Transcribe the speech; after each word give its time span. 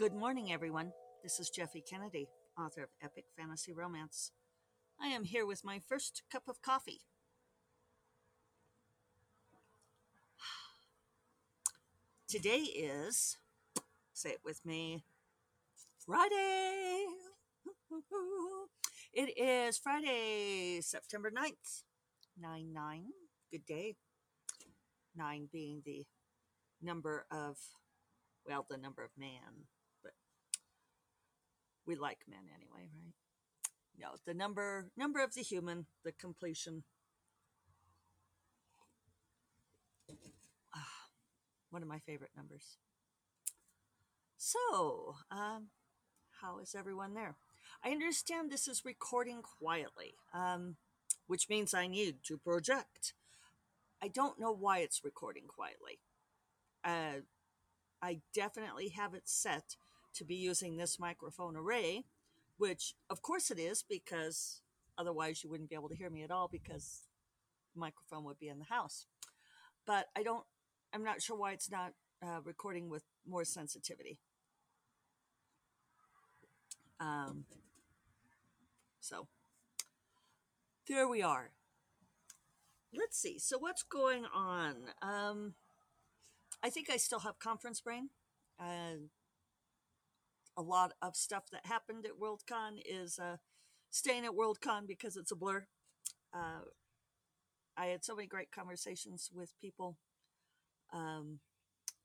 Good 0.00 0.14
morning, 0.14 0.50
everyone. 0.50 0.94
This 1.22 1.38
is 1.38 1.50
Jeffe 1.50 1.84
Kennedy, 1.86 2.30
author 2.58 2.84
of 2.84 2.88
Epic 3.02 3.26
Fantasy 3.36 3.74
Romance. 3.74 4.32
I 4.98 5.08
am 5.08 5.24
here 5.24 5.44
with 5.44 5.62
my 5.62 5.78
first 5.78 6.22
cup 6.32 6.44
of 6.48 6.62
coffee. 6.62 7.02
Today 12.26 12.60
is, 12.60 13.36
say 14.14 14.30
it 14.30 14.40
with 14.42 14.64
me, 14.64 15.04
Friday. 16.06 17.04
It 19.12 19.36
is 19.36 19.76
Friday, 19.76 20.80
September 20.80 21.30
9th, 21.30 21.82
9 22.40 22.72
9. 22.72 23.04
Good 23.52 23.66
day. 23.66 23.96
9 25.14 25.48
being 25.52 25.82
the 25.84 26.06
number 26.80 27.26
of, 27.30 27.58
well, 28.46 28.64
the 28.66 28.78
number 28.78 29.04
of 29.04 29.10
man, 29.18 29.66
we 31.90 31.96
like 31.96 32.20
men 32.28 32.38
anyway, 32.54 32.88
right? 32.94 33.14
No, 33.98 34.10
the 34.24 34.32
number 34.32 34.92
number 34.96 35.18
of 35.18 35.34
the 35.34 35.42
human, 35.42 35.86
the 36.04 36.12
completion. 36.12 36.84
Ah, 40.72 41.08
one 41.70 41.82
of 41.82 41.88
my 41.88 41.98
favorite 41.98 42.30
numbers. 42.36 42.78
So, 44.36 45.16
um, 45.32 45.70
how 46.40 46.60
is 46.60 46.76
everyone 46.78 47.14
there? 47.14 47.34
I 47.84 47.90
understand 47.90 48.50
this 48.50 48.68
is 48.68 48.84
recording 48.84 49.42
quietly, 49.42 50.14
um, 50.32 50.76
which 51.26 51.48
means 51.48 51.74
I 51.74 51.88
need 51.88 52.22
to 52.24 52.38
project. 52.38 53.14
I 54.00 54.06
don't 54.06 54.38
know 54.38 54.52
why 54.52 54.78
it's 54.78 55.04
recording 55.04 55.48
quietly. 55.48 55.98
Uh, 56.84 57.22
I 58.00 58.20
definitely 58.32 58.90
have 58.90 59.12
it 59.12 59.28
set 59.28 59.74
to 60.14 60.24
be 60.24 60.34
using 60.34 60.76
this 60.76 60.98
microphone 60.98 61.56
array, 61.56 62.04
which 62.58 62.94
of 63.08 63.22
course 63.22 63.50
it 63.50 63.58
is 63.58 63.82
because 63.82 64.60
otherwise 64.98 65.42
you 65.42 65.50
wouldn't 65.50 65.70
be 65.70 65.74
able 65.74 65.88
to 65.88 65.96
hear 65.96 66.10
me 66.10 66.22
at 66.22 66.30
all 66.30 66.48
because 66.48 67.02
the 67.74 67.80
microphone 67.80 68.24
would 68.24 68.38
be 68.38 68.48
in 68.48 68.58
the 68.58 68.64
house. 68.64 69.06
But 69.86 70.08
I 70.16 70.22
don't, 70.22 70.44
I'm 70.92 71.04
not 71.04 71.22
sure 71.22 71.36
why 71.36 71.52
it's 71.52 71.70
not 71.70 71.92
uh, 72.22 72.40
recording 72.44 72.88
with 72.88 73.04
more 73.26 73.44
sensitivity. 73.44 74.18
Um, 76.98 77.44
so 79.00 79.26
there 80.86 81.08
we 81.08 81.22
are. 81.22 81.50
Let's 82.92 83.16
see. 83.16 83.38
So 83.38 83.58
what's 83.58 83.82
going 83.82 84.26
on? 84.34 84.74
Um, 85.00 85.54
I 86.62 86.68
think 86.68 86.90
I 86.90 86.96
still 86.96 87.20
have 87.20 87.38
conference 87.38 87.80
brain. 87.80 88.10
Uh, 88.58 89.06
a 90.56 90.62
lot 90.62 90.92
of 91.02 91.16
stuff 91.16 91.44
that 91.52 91.66
happened 91.66 92.04
at 92.06 92.20
Worldcon 92.20 92.80
is 92.84 93.18
uh, 93.18 93.36
staying 93.90 94.24
at 94.24 94.32
Worldcon 94.32 94.86
because 94.86 95.16
it's 95.16 95.32
a 95.32 95.36
blur. 95.36 95.66
Uh, 96.34 96.62
I 97.76 97.86
had 97.86 98.04
so 98.04 98.14
many 98.14 98.28
great 98.28 98.52
conversations 98.52 99.30
with 99.32 99.52
people. 99.60 99.96
Um, 100.92 101.40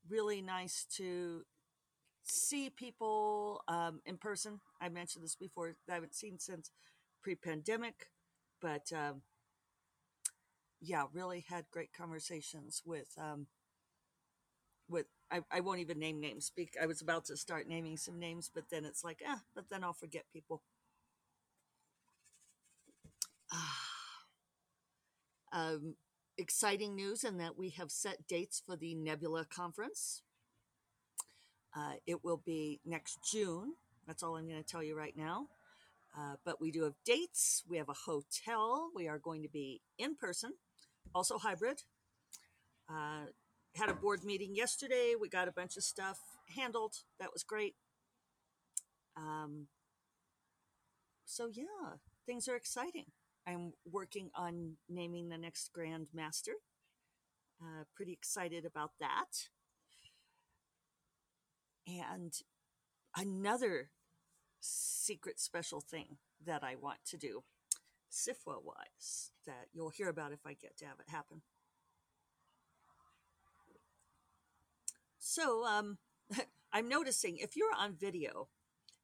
really 0.07 0.41
nice 0.41 0.85
to 0.97 1.43
see 2.23 2.69
people 2.69 3.61
um, 3.67 4.01
in 4.05 4.17
person. 4.17 4.59
I 4.81 4.89
mentioned 4.89 5.23
this 5.23 5.35
before. 5.35 5.75
I 5.89 5.93
haven't 5.93 6.15
seen 6.15 6.39
since 6.39 6.71
pre-pandemic, 7.23 8.07
but 8.61 8.91
um, 8.93 9.21
yeah, 10.81 11.05
really 11.13 11.45
had 11.47 11.65
great 11.71 11.93
conversations 11.93 12.81
with 12.85 13.09
um, 13.19 13.47
with. 14.89 15.05
I, 15.31 15.41
I 15.51 15.59
won't 15.61 15.79
even 15.79 15.99
name 15.99 16.19
names. 16.19 16.45
Speak. 16.45 16.75
I 16.81 16.85
was 16.85 17.01
about 17.01 17.25
to 17.25 17.37
start 17.37 17.67
naming 17.67 17.97
some 17.97 18.19
names, 18.19 18.49
but 18.53 18.65
then 18.71 18.85
it's 18.85 19.03
like, 19.03 19.21
ah, 19.27 19.41
but 19.55 19.65
then 19.69 19.83
I'll 19.83 19.93
forget 19.93 20.25
people. 20.31 20.61
um, 25.51 25.95
exciting 26.37 26.95
news 26.95 27.23
in 27.23 27.37
that 27.37 27.57
we 27.57 27.69
have 27.71 27.91
set 27.91 28.27
dates 28.27 28.61
for 28.65 28.75
the 28.75 28.93
Nebula 28.95 29.45
conference. 29.45 30.21
Uh, 31.75 31.93
it 32.05 32.23
will 32.23 32.41
be 32.45 32.79
next 32.85 33.19
June. 33.29 33.73
That's 34.07 34.23
all 34.23 34.37
I'm 34.37 34.47
going 34.47 34.63
to 34.63 34.67
tell 34.67 34.83
you 34.83 34.95
right 34.95 35.15
now. 35.17 35.47
Uh, 36.17 36.35
but 36.45 36.61
we 36.61 36.71
do 36.71 36.83
have 36.83 36.93
dates. 37.05 37.63
We 37.67 37.77
have 37.77 37.89
a 37.89 37.93
hotel. 37.93 38.89
We 38.95 39.07
are 39.07 39.17
going 39.17 39.43
to 39.43 39.49
be 39.49 39.81
in 39.97 40.15
person, 40.15 40.53
also 41.13 41.37
hybrid. 41.37 41.83
Uh, 42.89 43.25
had 43.75 43.89
a 43.89 43.93
board 43.93 44.23
meeting 44.23 44.55
yesterday. 44.55 45.13
We 45.19 45.29
got 45.29 45.47
a 45.47 45.51
bunch 45.51 45.77
of 45.77 45.83
stuff 45.83 46.19
handled. 46.55 46.95
That 47.19 47.33
was 47.33 47.43
great. 47.43 47.75
Um, 49.17 49.67
so, 51.25 51.47
yeah, 51.51 51.97
things 52.25 52.47
are 52.47 52.55
exciting. 52.55 53.05
I'm 53.47 53.73
working 53.85 54.29
on 54.35 54.73
naming 54.89 55.29
the 55.29 55.37
next 55.37 55.71
Grand 55.73 56.07
Master. 56.13 56.53
Uh, 57.61 57.83
pretty 57.95 58.11
excited 58.13 58.65
about 58.65 58.91
that. 58.99 59.49
And 61.87 62.33
another 63.15 63.91
secret 64.59 65.39
special 65.39 65.81
thing 65.81 66.17
that 66.43 66.63
I 66.63 66.75
want 66.75 66.99
to 67.07 67.17
do, 67.17 67.43
SFWA 68.11 68.63
wise, 68.63 69.31
that 69.45 69.67
you'll 69.73 69.89
hear 69.89 70.09
about 70.09 70.31
if 70.31 70.45
I 70.45 70.53
get 70.53 70.77
to 70.77 70.85
have 70.85 70.99
it 70.99 71.11
happen. 71.11 71.41
So 75.27 75.65
um, 75.65 75.97
I'm 76.73 76.87
noticing 76.87 77.37
if 77.37 77.55
you're 77.55 77.73
on 77.75 77.95
video, 77.99 78.47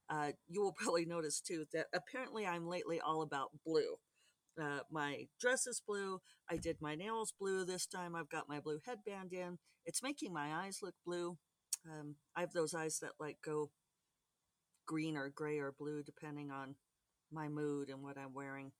uh, 0.07 0.33
you 0.47 0.61
will 0.61 0.71
probably 0.71 1.05
notice 1.05 1.41
too 1.41 1.65
that 1.73 1.87
apparently 1.95 2.45
I'm 2.45 2.67
lately 2.67 3.01
all 3.01 3.23
about 3.23 3.49
blue. 3.65 3.95
Uh, 4.61 4.81
my 4.91 5.25
dress 5.39 5.65
is 5.65 5.81
blue. 5.85 6.19
I 6.47 6.57
did 6.57 6.77
my 6.79 6.93
nails 6.93 7.33
blue 7.39 7.65
this 7.65 7.87
time. 7.87 8.15
I've 8.15 8.29
got 8.29 8.47
my 8.47 8.59
blue 8.59 8.79
headband 8.85 9.33
in. 9.33 9.57
It's 9.83 10.03
making 10.03 10.31
my 10.31 10.53
eyes 10.53 10.79
look 10.83 10.93
blue. 11.07 11.37
Um, 11.89 12.17
I 12.35 12.41
have 12.41 12.53
those 12.53 12.75
eyes 12.75 12.99
that 13.01 13.13
like 13.19 13.37
go 13.43 13.71
green 14.85 15.17
or 15.17 15.29
gray 15.29 15.57
or 15.57 15.73
blue 15.77 16.03
depending 16.03 16.51
on 16.51 16.75
my 17.31 17.47
mood 17.47 17.89
and 17.89 18.03
what 18.03 18.19
I'm 18.19 18.35
wearing. 18.35 18.73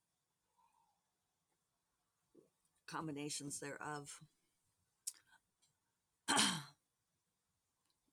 Combinations 2.86 3.58
thereof. 3.58 4.20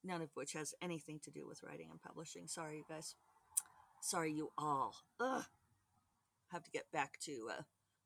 None 0.04 0.22
of 0.22 0.30
which 0.34 0.54
has 0.54 0.74
anything 0.82 1.20
to 1.24 1.32
do 1.32 1.46
with 1.48 1.62
writing 1.64 1.90
and 1.92 2.02
publishing. 2.02 2.48
Sorry, 2.48 2.78
you 2.78 2.84
guys. 2.88 3.16
Sorry, 4.02 4.32
you 4.32 4.52
all. 4.58 4.96
Ugh. 5.20 5.44
Have 6.52 6.64
to 6.64 6.72
get 6.72 6.92
back 6.92 7.20
to 7.26 7.50
uh, 7.58 7.62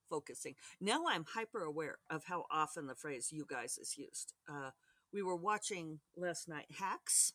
focusing. 0.10 0.56
Now 0.82 1.04
I'm 1.08 1.26
hyper 1.36 1.62
aware 1.64 1.98
of 2.10 2.26
how 2.26 2.46
often 2.52 2.88
the 2.88 2.96
phrase 2.96 3.30
you 3.32 3.46
guys 3.50 3.78
is 3.78 3.98
used. 3.98 4.34
Uh, 4.50 4.72
we 5.14 5.22
were 5.22 5.36
watching 5.36 6.00
last 6.18 6.50
night 6.50 6.66
Hacks. 6.80 7.34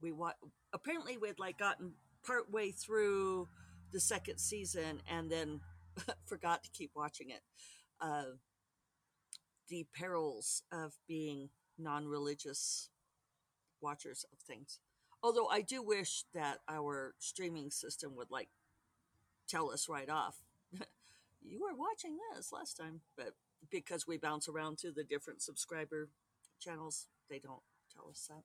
We 0.00 0.12
wa- 0.12 0.32
apparently 0.72 1.18
we 1.18 1.28
had 1.28 1.38
like 1.38 1.58
gotten 1.58 1.92
part 2.26 2.50
way 2.50 2.70
through 2.72 3.48
the 3.92 4.00
second 4.00 4.38
season 4.38 5.02
and 5.08 5.30
then 5.30 5.60
forgot 6.26 6.62
to 6.64 6.70
keep 6.70 6.92
watching 6.96 7.30
it. 7.30 7.42
Uh, 8.00 8.36
the 9.68 9.86
perils 9.94 10.62
of 10.72 10.94
being 11.06 11.50
non-religious 11.78 12.88
watchers 13.82 14.24
of 14.32 14.38
things. 14.38 14.78
Although 15.22 15.48
I 15.48 15.60
do 15.60 15.82
wish 15.82 16.24
that 16.34 16.58
our 16.68 17.14
streaming 17.18 17.70
system 17.70 18.16
would 18.16 18.30
like 18.30 18.48
tell 19.48 19.70
us 19.70 19.88
right 19.88 20.08
off, 20.08 20.36
you 21.42 21.60
were 21.60 21.76
watching 21.76 22.16
this 22.34 22.52
last 22.52 22.76
time, 22.76 23.00
but 23.16 23.34
because 23.70 24.06
we 24.06 24.16
bounce 24.16 24.48
around 24.48 24.78
to 24.78 24.90
the 24.90 25.04
different 25.04 25.42
subscriber 25.42 26.08
channels, 26.60 27.08
they 27.28 27.38
don't 27.38 27.62
tell 27.94 28.08
us 28.08 28.26
that. 28.28 28.42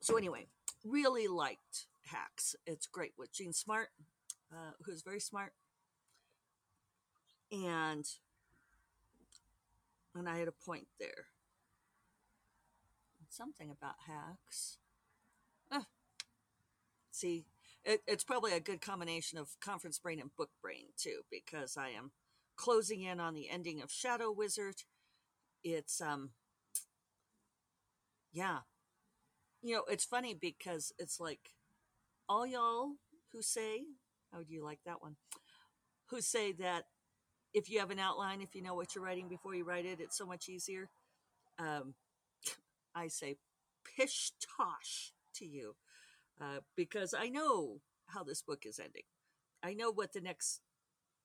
So 0.00 0.16
anyway, 0.16 0.46
really 0.84 1.28
liked 1.28 1.86
Hacks. 2.06 2.56
It's 2.66 2.86
great 2.86 3.12
with 3.18 3.32
Jean 3.32 3.52
Smart, 3.52 3.88
uh, 4.52 4.72
who's 4.84 5.02
very 5.02 5.20
smart, 5.20 5.52
and 7.52 8.06
and 10.14 10.28
I 10.28 10.38
had 10.38 10.48
a 10.48 10.52
point 10.52 10.86
there. 10.98 11.26
Something 13.38 13.70
about 13.70 13.94
Hacks. 14.08 14.78
See, 17.10 17.46
it, 17.84 18.02
it's 18.06 18.24
probably 18.24 18.52
a 18.52 18.60
good 18.60 18.80
combination 18.80 19.38
of 19.38 19.56
conference 19.60 19.98
brain 19.98 20.20
and 20.20 20.34
book 20.36 20.50
brain 20.62 20.86
too, 20.96 21.22
because 21.30 21.76
I 21.76 21.90
am 21.90 22.12
closing 22.56 23.02
in 23.02 23.20
on 23.20 23.34
the 23.34 23.48
ending 23.48 23.80
of 23.82 23.90
Shadow 23.90 24.30
Wizard. 24.30 24.82
It's 25.64 26.00
um 26.00 26.30
yeah. 28.32 28.58
You 29.62 29.76
know 29.76 29.84
it's 29.88 30.04
funny 30.04 30.34
because 30.34 30.92
it's 30.98 31.18
like 31.20 31.50
all 32.28 32.46
y'all 32.46 32.92
who 33.32 33.42
say 33.42 33.82
how 34.32 34.40
do 34.40 34.52
you 34.52 34.64
like 34.64 34.80
that 34.86 35.02
one? 35.02 35.16
Who 36.10 36.20
say 36.20 36.52
that 36.52 36.84
if 37.54 37.70
you 37.70 37.80
have 37.80 37.90
an 37.90 37.98
outline 37.98 38.40
if 38.42 38.54
you 38.54 38.62
know 38.62 38.74
what 38.74 38.94
you're 38.94 39.04
writing 39.04 39.28
before 39.28 39.54
you 39.54 39.64
write 39.64 39.86
it 39.86 40.00
it's 40.00 40.18
so 40.18 40.26
much 40.26 40.48
easier. 40.48 40.90
Um 41.58 41.94
i 42.98 43.08
say 43.08 43.36
pish 43.96 44.32
tosh 44.58 45.12
to 45.34 45.46
you 45.46 45.76
uh, 46.40 46.60
because 46.76 47.14
I 47.18 47.28
know 47.28 47.80
how 48.06 48.24
this 48.24 48.42
book 48.42 48.64
is 48.64 48.78
ending. 48.78 49.02
I 49.62 49.74
know 49.74 49.90
what 49.90 50.12
the 50.12 50.20
next, 50.20 50.60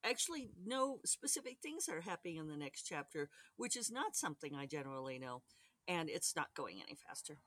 actually, 0.03 0.49
no 0.65 0.99
specific 1.05 1.57
things 1.61 1.87
are 1.87 2.01
happening 2.01 2.37
in 2.37 2.47
the 2.47 2.57
next 2.57 2.83
chapter, 2.83 3.29
which 3.55 3.77
is 3.77 3.91
not 3.91 4.15
something 4.15 4.55
I 4.55 4.65
generally 4.65 5.19
know, 5.19 5.43
and 5.87 6.09
it's 6.09 6.35
not 6.35 6.55
going 6.55 6.77
any 6.81 6.95
faster. 7.07 7.37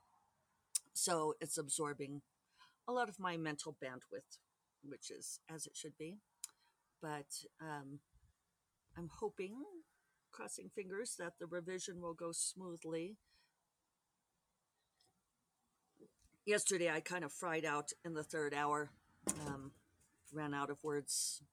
So 0.93 1.35
it's 1.41 1.57
absorbing 1.57 2.21
a 2.87 2.93
lot 2.93 3.09
of 3.09 3.19
my 3.19 3.37
mental 3.37 3.75
bandwidth, 3.83 4.37
which 4.83 5.11
is 5.11 5.39
as 5.53 5.65
it 5.65 5.75
should 5.75 5.97
be. 5.97 6.17
But 7.01 7.27
um, 7.61 7.99
I'm 8.97 9.09
hoping, 9.19 9.55
crossing 10.31 10.69
fingers, 10.73 11.15
that 11.19 11.33
the 11.39 11.47
revision 11.47 12.01
will 12.01 12.13
go 12.15 12.31
smoothly. 12.31 13.17
Yesterday, 16.47 16.89
I 16.89 17.01
kind 17.01 17.25
of 17.25 17.33
fried 17.33 17.65
out 17.65 17.91
in 18.05 18.13
the 18.13 18.23
third 18.23 18.53
hour, 18.53 18.89
um, 19.45 19.71
ran 20.31 20.53
out 20.53 20.69
of 20.69 20.81
words, 20.81 21.43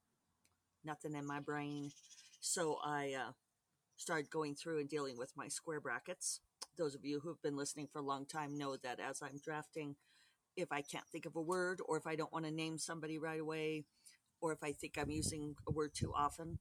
nothing 0.84 1.16
in 1.16 1.26
my 1.26 1.40
brain. 1.40 1.90
So 2.40 2.78
I 2.80 3.14
uh, 3.18 3.32
started 3.96 4.30
going 4.30 4.54
through 4.54 4.78
and 4.78 4.88
dealing 4.88 5.18
with 5.18 5.32
my 5.36 5.48
square 5.48 5.80
brackets. 5.80 6.38
Those 6.78 6.94
of 6.94 7.04
you 7.04 7.18
who 7.18 7.30
have 7.30 7.42
been 7.42 7.56
listening 7.56 7.88
for 7.92 7.98
a 7.98 8.04
long 8.04 8.24
time 8.24 8.56
know 8.56 8.76
that 8.84 9.00
as 9.00 9.20
I'm 9.20 9.40
drafting, 9.44 9.96
if 10.56 10.70
I 10.70 10.80
can't 10.80 11.08
think 11.10 11.26
of 11.26 11.34
a 11.34 11.42
word 11.42 11.80
or 11.84 11.96
if 11.96 12.06
I 12.06 12.14
don't 12.14 12.32
want 12.32 12.44
to 12.44 12.52
name 12.52 12.78
somebody 12.78 13.18
right 13.18 13.40
away, 13.40 13.86
or 14.40 14.52
if 14.52 14.62
I 14.62 14.70
think 14.70 14.96
I'm 14.96 15.10
using 15.10 15.56
a 15.66 15.72
word 15.72 15.90
too 15.92 16.12
often, 16.14 16.60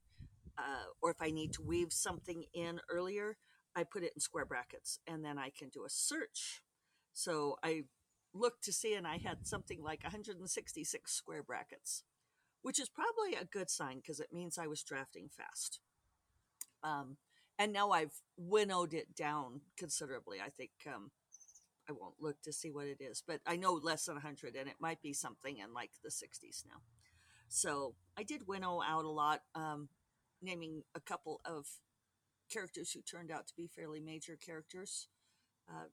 uh, 0.58 0.86
or 1.00 1.12
if 1.12 1.22
I 1.22 1.30
need 1.30 1.52
to 1.52 1.62
weave 1.62 1.92
something 1.92 2.46
in 2.52 2.80
earlier, 2.90 3.36
I 3.76 3.84
put 3.84 4.02
it 4.02 4.10
in 4.12 4.20
square 4.20 4.44
brackets 4.44 4.98
and 5.06 5.24
then 5.24 5.38
I 5.38 5.52
can 5.56 5.68
do 5.68 5.84
a 5.84 5.88
search. 5.88 6.62
So 7.12 7.58
I 7.62 7.84
looked 8.34 8.64
to 8.64 8.72
see 8.72 8.94
and 8.94 9.06
I 9.06 9.18
had 9.18 9.46
something 9.46 9.82
like 9.82 10.02
166 10.02 11.12
square 11.12 11.42
brackets, 11.42 12.02
which 12.62 12.80
is 12.80 12.88
probably 12.88 13.34
a 13.34 13.44
good 13.44 13.70
sign 13.70 13.98
because 13.98 14.20
it 14.20 14.32
means 14.32 14.58
I 14.58 14.66
was 14.66 14.82
drafting 14.82 15.28
fast. 15.28 15.80
Um, 16.82 17.16
and 17.58 17.72
now 17.72 17.90
I've 17.90 18.20
winnowed 18.36 18.92
it 18.92 19.14
down 19.14 19.60
considerably. 19.76 20.38
I 20.44 20.50
think 20.50 20.70
um, 20.92 21.12
I 21.88 21.92
won't 21.92 22.20
look 22.20 22.42
to 22.42 22.52
see 22.52 22.70
what 22.70 22.86
it 22.86 23.00
is, 23.00 23.22
but 23.26 23.40
I 23.46 23.56
know 23.56 23.72
less 23.72 24.06
than 24.06 24.16
100 24.16 24.56
and 24.56 24.68
it 24.68 24.76
might 24.80 25.00
be 25.00 25.12
something 25.12 25.58
in 25.58 25.72
like 25.72 25.92
the 26.02 26.10
60s 26.10 26.64
now. 26.66 26.80
So 27.48 27.94
I 28.18 28.24
did 28.24 28.48
winnow 28.48 28.80
out 28.82 29.04
a 29.04 29.10
lot, 29.10 29.42
um, 29.54 29.88
naming 30.42 30.82
a 30.94 31.00
couple 31.00 31.40
of 31.44 31.66
characters 32.52 32.92
who 32.92 33.00
turned 33.00 33.30
out 33.30 33.46
to 33.46 33.54
be 33.56 33.68
fairly 33.68 34.00
major 34.00 34.36
characters. 34.36 35.08
Uh, 35.68 35.86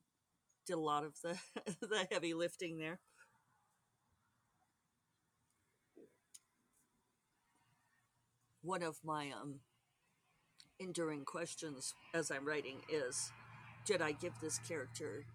did 0.71 0.77
a 0.77 0.79
lot 0.79 1.03
of 1.03 1.13
the 1.21 1.37
the 1.81 2.07
heavy 2.11 2.33
lifting 2.33 2.77
there. 2.77 2.99
One 8.63 8.83
of 8.83 8.97
my 9.03 9.31
um, 9.31 9.59
enduring 10.79 11.25
questions 11.25 11.93
as 12.13 12.31
I'm 12.31 12.47
writing 12.47 12.77
is, 12.89 13.31
did 13.85 14.01
I 14.01 14.13
give 14.13 14.33
this 14.39 14.59
character 14.59 15.25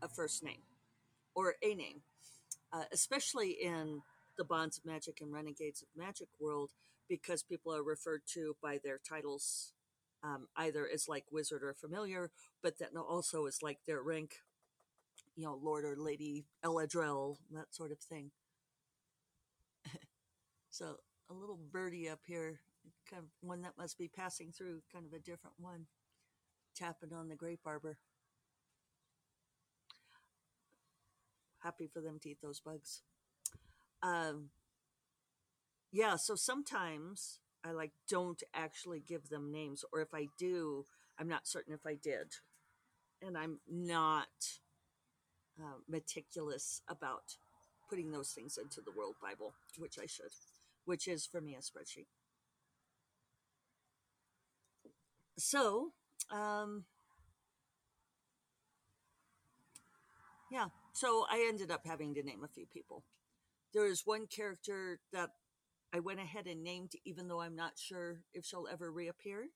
a 0.00 0.08
first 0.08 0.42
name 0.42 0.62
or 1.34 1.56
a 1.62 1.74
name? 1.74 2.02
Uh, 2.72 2.84
especially 2.92 3.50
in 3.50 4.00
the 4.38 4.44
Bonds 4.44 4.78
of 4.78 4.86
Magic 4.86 5.20
and 5.20 5.32
Renegades 5.32 5.82
of 5.82 5.88
Magic 5.96 6.28
world, 6.40 6.70
because 7.08 7.42
people 7.42 7.74
are 7.74 7.82
referred 7.82 8.22
to 8.34 8.54
by 8.62 8.78
their 8.82 9.00
titles 9.06 9.72
um, 10.22 10.46
either 10.56 10.88
as 10.92 11.08
like 11.08 11.24
wizard 11.30 11.62
or 11.62 11.74
familiar, 11.74 12.30
but 12.62 12.78
then 12.78 12.96
also 12.96 13.46
as 13.46 13.62
like 13.62 13.78
their 13.86 14.02
rank, 14.02 14.36
you 15.38 15.44
know, 15.44 15.56
Lord 15.62 15.84
or 15.84 15.94
Lady 15.96 16.46
Eladrel, 16.64 17.36
that 17.52 17.72
sort 17.72 17.92
of 17.92 18.00
thing. 18.00 18.32
so 20.68 20.96
a 21.30 21.32
little 21.32 21.60
birdie 21.70 22.08
up 22.08 22.18
here, 22.26 22.58
kind 23.08 23.22
of 23.22 23.28
one 23.40 23.62
that 23.62 23.78
must 23.78 23.96
be 23.96 24.08
passing 24.08 24.50
through, 24.50 24.82
kind 24.92 25.06
of 25.06 25.12
a 25.12 25.20
different 25.20 25.54
one, 25.56 25.86
tapping 26.74 27.12
on 27.12 27.28
the 27.28 27.36
grape 27.36 27.60
arbor. 27.64 27.98
Happy 31.60 31.86
for 31.86 32.00
them 32.00 32.18
to 32.20 32.30
eat 32.30 32.38
those 32.42 32.58
bugs. 32.58 33.02
Um, 34.02 34.50
yeah, 35.92 36.16
so 36.16 36.34
sometimes 36.34 37.38
I 37.64 37.70
like 37.70 37.92
don't 38.08 38.42
actually 38.52 39.04
give 39.06 39.28
them 39.28 39.52
names, 39.52 39.84
or 39.92 40.00
if 40.00 40.12
I 40.12 40.26
do, 40.36 40.86
I'm 41.16 41.28
not 41.28 41.46
certain 41.46 41.74
if 41.74 41.86
I 41.86 41.94
did, 41.94 42.32
and 43.22 43.38
I'm 43.38 43.60
not 43.68 44.26
uh, 45.60 45.78
meticulous 45.88 46.82
about 46.88 47.36
putting 47.88 48.10
those 48.10 48.30
things 48.30 48.58
into 48.58 48.80
the 48.80 48.92
World 48.96 49.16
Bible, 49.22 49.54
which 49.78 49.98
I 49.98 50.06
should, 50.06 50.32
which 50.84 51.08
is 51.08 51.26
for 51.26 51.40
me 51.40 51.54
a 51.54 51.58
spreadsheet. 51.58 52.06
So, 55.38 55.92
um, 56.30 56.84
yeah, 60.50 60.66
so 60.92 61.26
I 61.30 61.46
ended 61.48 61.70
up 61.70 61.86
having 61.86 62.14
to 62.14 62.22
name 62.22 62.42
a 62.44 62.48
few 62.48 62.66
people. 62.66 63.04
There 63.72 63.86
is 63.86 64.02
one 64.04 64.26
character 64.26 65.00
that 65.12 65.30
I 65.92 66.00
went 66.00 66.20
ahead 66.20 66.46
and 66.46 66.62
named, 66.62 66.92
even 67.04 67.28
though 67.28 67.40
I'm 67.40 67.56
not 67.56 67.78
sure 67.78 68.20
if 68.34 68.44
she'll 68.44 68.66
ever 68.70 68.90
reappear. 68.90 69.46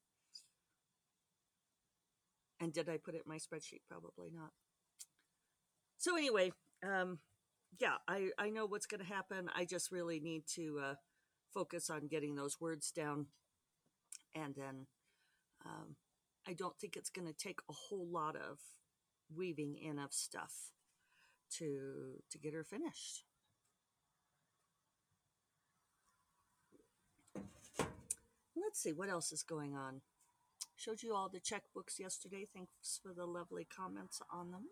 And 2.61 2.73
did 2.73 2.89
I 2.89 2.97
put 2.97 3.15
it 3.15 3.23
in 3.27 3.29
my 3.29 3.39
spreadsheet? 3.39 3.81
Probably 3.89 4.31
not. 4.33 4.53
So 6.03 6.17
anyway, 6.17 6.51
um, 6.85 7.21
yeah, 7.79 7.95
I, 8.09 8.31
I 8.37 8.51
know 8.51 8.67
what's 8.67 8.87
going 8.87 9.07
to 9.07 9.07
happen. 9.07 9.49
I 9.55 9.65
just 9.65 9.93
really 9.93 10.19
need 10.19 10.43
to 10.57 10.81
uh, 10.83 10.95
focus 11.55 11.89
on 11.91 12.09
getting 12.09 12.35
those 12.35 12.61
words 12.61 12.91
down. 12.91 13.27
And 14.35 14.53
then 14.57 14.87
um, 15.65 15.95
I 16.45 16.55
don't 16.55 16.77
think 16.77 16.97
it's 16.97 17.09
going 17.09 17.29
to 17.29 17.33
take 17.33 17.61
a 17.71 17.73
whole 17.73 18.09
lot 18.11 18.35
of 18.35 18.59
weaving 19.33 19.77
in 19.81 20.01
of 20.01 20.13
stuff 20.13 20.73
to 21.59 22.21
to 22.33 22.39
get 22.39 22.53
her 22.53 22.65
finished. 22.65 23.23
Let's 28.57 28.83
see 28.83 28.93
what 28.93 29.09
else 29.09 29.31
is 29.31 29.45
going 29.45 29.77
on. 29.77 30.01
Showed 30.75 31.05
you 31.05 31.15
all 31.15 31.29
the 31.29 31.39
checkbooks 31.39 32.01
yesterday. 32.01 32.45
Thanks 32.53 32.99
for 33.01 33.15
the 33.15 33.25
lovely 33.25 33.69
comments 33.73 34.21
on 34.33 34.51
them. 34.51 34.63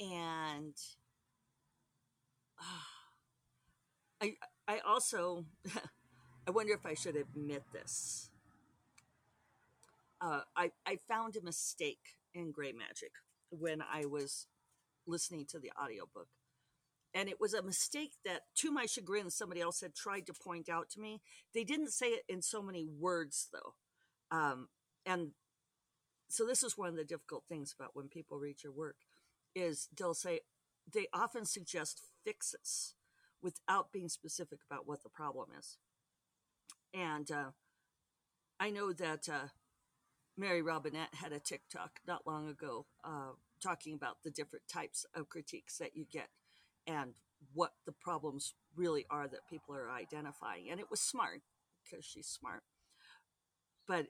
And 0.00 0.74
uh, 2.58 2.64
I 4.20 4.36
I 4.68 4.78
also 4.86 5.44
I 6.46 6.50
wonder 6.50 6.72
if 6.74 6.86
I 6.86 6.94
should 6.94 7.16
admit 7.16 7.64
this. 7.72 8.30
Uh, 10.20 10.40
I 10.56 10.70
I 10.86 10.98
found 11.08 11.36
a 11.36 11.42
mistake 11.42 12.16
in 12.34 12.52
Grey 12.52 12.72
Magic 12.72 13.12
when 13.50 13.82
I 13.82 14.06
was 14.06 14.46
listening 15.06 15.46
to 15.50 15.58
the 15.58 15.72
audiobook. 15.82 16.28
And 17.14 17.28
it 17.28 17.40
was 17.40 17.54
a 17.54 17.62
mistake 17.62 18.12
that 18.24 18.42
to 18.56 18.72
my 18.72 18.86
chagrin 18.86 19.30
somebody 19.30 19.60
else 19.60 19.80
had 19.80 19.94
tried 19.94 20.26
to 20.26 20.34
point 20.34 20.68
out 20.68 20.90
to 20.90 21.00
me. 21.00 21.20
They 21.54 21.64
didn't 21.64 21.90
say 21.92 22.08
it 22.08 22.24
in 22.28 22.42
so 22.42 22.62
many 22.62 22.86
words 22.86 23.48
though. 23.52 23.74
Um, 24.36 24.68
and 25.06 25.32
so 26.28 26.46
this 26.46 26.62
is 26.62 26.78
one 26.78 26.88
of 26.88 26.96
the 26.96 27.04
difficult 27.04 27.44
things 27.48 27.74
about 27.78 27.94
when 27.94 28.08
people 28.08 28.38
read 28.38 28.62
your 28.62 28.72
work 28.72 28.96
is 29.54 29.88
they'll 29.96 30.14
say 30.14 30.40
they 30.92 31.06
often 31.12 31.44
suggest 31.44 32.02
fixes 32.24 32.94
without 33.42 33.92
being 33.92 34.08
specific 34.08 34.60
about 34.68 34.86
what 34.86 35.02
the 35.02 35.08
problem 35.08 35.48
is 35.58 35.78
and 36.94 37.30
uh, 37.30 37.50
i 38.60 38.70
know 38.70 38.92
that 38.92 39.28
uh, 39.28 39.48
mary 40.36 40.62
robinette 40.62 41.14
had 41.14 41.32
a 41.32 41.40
tiktok 41.40 42.00
not 42.06 42.26
long 42.26 42.48
ago 42.48 42.86
uh, 43.04 43.32
talking 43.62 43.94
about 43.94 44.18
the 44.24 44.30
different 44.30 44.64
types 44.68 45.06
of 45.14 45.28
critiques 45.28 45.78
that 45.78 45.96
you 45.96 46.06
get 46.10 46.28
and 46.86 47.12
what 47.54 47.72
the 47.86 47.92
problems 47.92 48.54
really 48.76 49.06
are 49.10 49.28
that 49.28 49.48
people 49.50 49.74
are 49.74 49.90
identifying. 49.90 50.70
And 50.70 50.80
it 50.80 50.90
was 50.90 51.00
smart 51.00 51.42
because 51.84 52.04
she's 52.04 52.28
smart. 52.28 52.62
But 53.86 54.08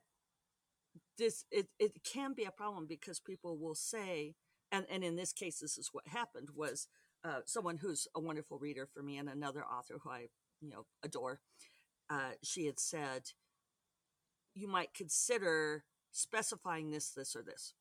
this 1.18 1.44
it, 1.50 1.68
it 1.78 1.92
can 2.04 2.34
be 2.34 2.44
a 2.44 2.50
problem 2.50 2.86
because 2.88 3.20
people 3.20 3.58
will 3.58 3.74
say 3.74 4.34
and, 4.72 4.86
and 4.90 5.04
in 5.04 5.16
this 5.16 5.32
case 5.32 5.60
this 5.60 5.78
is 5.78 5.90
what 5.92 6.08
happened 6.08 6.48
was 6.54 6.88
uh, 7.24 7.40
someone 7.46 7.76
who's 7.76 8.08
a 8.16 8.20
wonderful 8.20 8.58
reader 8.58 8.88
for 8.92 9.02
me 9.02 9.16
and 9.16 9.28
another 9.28 9.64
author 9.64 9.98
who 10.02 10.10
I 10.10 10.26
you 10.60 10.70
know 10.70 10.86
adore 11.04 11.40
uh, 12.10 12.32
she 12.42 12.66
had 12.66 12.80
said 12.80 13.22
you 14.54 14.66
might 14.66 14.94
consider 14.94 15.84
specifying 16.10 16.90
this 16.90 17.10
this 17.10 17.36
or 17.36 17.42
this 17.42 17.74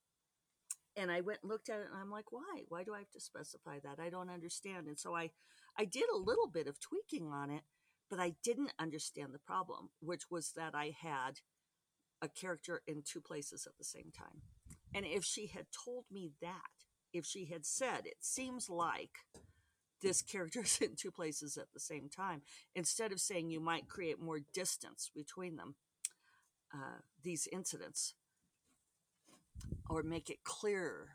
and 0.96 1.12
I 1.12 1.22
went 1.22 1.40
and 1.42 1.52
looked 1.52 1.70
at 1.70 1.80
it 1.80 1.88
and 1.92 2.00
I'm 2.00 2.12
like, 2.12 2.32
why? 2.32 2.64
Why 2.68 2.84
do 2.84 2.94
I 2.94 3.00
have 3.00 3.12
to 3.12 3.20
specify 3.22 3.80
that? 3.84 4.00
I 4.00 4.10
don't 4.10 4.30
understand. 4.30 4.88
And 4.88 5.00
so 5.00 5.16
I, 5.16 5.32
I 5.78 5.86
did 5.86 6.06
a 6.14 6.18
little 6.18 6.48
bit 6.48 6.68
of 6.68 6.80
tweaking 6.80 7.32
on 7.32 7.50
it, 7.50 7.62
but 8.10 8.20
I 8.20 8.36
didn't 8.44 8.74
understand 8.78 9.30
the 9.34 9.40
problem, 9.40 9.90
which 10.02 10.30
was 10.30 10.54
that 10.56 10.76
I 10.76 10.94
had 11.02 11.40
a 12.22 12.28
character 12.28 12.82
in 12.88 13.04
two 13.04 13.22
places 13.22 13.66
at 13.66 13.78
the 13.78 13.84
same 13.84 14.12
time. 14.16 14.42
And 14.94 15.06
if 15.06 15.24
she 15.24 15.48
had 15.48 15.68
told 15.86 16.06
me 16.12 16.32
that, 16.42 16.81
if 17.14 17.26
she 17.26 17.46
had 17.46 17.66
said, 17.66 18.06
it 18.06 18.18
seems 18.22 18.70
like 18.70 19.26
this 20.02 20.22
character 20.22 20.62
is 20.62 20.78
in 20.82 20.96
two 20.96 21.12
places 21.12 21.58
at 21.58 21.72
the 21.74 21.80
same 21.80 22.10
time, 22.10 22.42
instead 22.76 23.12
of 23.12 23.20
saying 23.20 23.50
you 23.50 23.60
might 23.60 23.88
create 23.88 24.20
more 24.20 24.40
distance 24.54 25.10
between 25.16 25.56
them, 25.56 25.76
uh, 26.74 27.00
these 27.24 27.48
incidents, 27.52 28.14
or 29.90 30.04
make 30.04 30.30
it 30.30 30.44
clearer, 30.44 31.10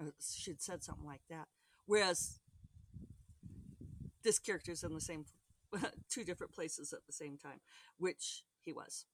uh, 0.00 0.10
she'd 0.20 0.62
said 0.62 0.82
something 0.82 1.06
like 1.06 1.22
that. 1.28 1.46
Whereas 1.86 2.38
this 4.22 4.38
character 4.38 4.72
is 4.72 4.82
in 4.82 4.94
the 4.94 5.00
same 5.00 5.24
two 6.10 6.24
different 6.24 6.52
places 6.52 6.92
at 6.92 7.06
the 7.06 7.12
same 7.12 7.36
time, 7.38 7.60
which 7.98 8.42
he 8.64 8.72
was. 8.72 9.06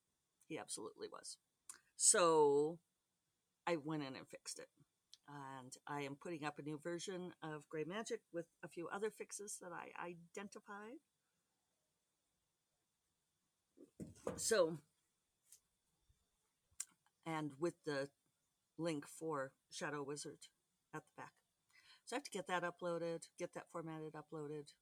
He 0.49 0.59
absolutely 0.59 1.09
was. 1.11 1.37
So 1.97 2.79
I 3.67 3.77
went 3.77 4.03
in 4.03 4.17
and 4.17 4.27
fixed 4.27 4.59
it. 4.59 4.69
And 5.29 5.73
I 5.87 6.03
am 6.03 6.17
putting 6.21 6.45
up 6.45 6.59
a 6.59 6.63
new 6.63 6.79
version 6.83 7.33
of 7.43 7.69
Grey 7.69 7.85
Magic 7.85 8.21
with 8.33 8.47
a 8.63 8.69
few 8.69 8.89
other 8.89 9.11
fixes 9.11 9.59
that 9.63 9.71
I 9.73 9.91
identified. 10.05 10.99
So, 14.37 14.79
and 17.27 17.53
with 17.59 17.75
the 17.85 18.09
link 18.79 19.07
for 19.07 19.53
Shadow 19.71 20.03
Wizard 20.03 20.49
at 20.95 21.03
the 21.05 21.23
back. 21.23 21.33
So 22.05 22.17
I 22.17 22.19
have 22.19 22.25
to 22.25 22.31
get 22.31 22.49
that 22.49 22.63
uploaded, 22.63 23.29
get 23.39 23.55
that 23.55 23.69
formatted, 23.73 24.15
uploaded. 24.15 24.73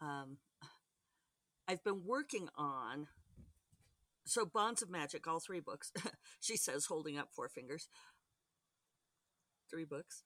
Um, 0.00 0.38
I've 1.68 1.84
been 1.84 2.02
working 2.04 2.48
on 2.56 3.06
so 4.24 4.44
Bonds 4.44 4.82
of 4.82 4.90
Magic, 4.90 5.26
all 5.26 5.40
three 5.40 5.60
books. 5.60 5.92
she 6.40 6.56
says, 6.56 6.86
holding 6.86 7.18
up 7.18 7.28
four 7.34 7.48
fingers. 7.48 7.88
Three 9.70 9.84
books 9.84 10.24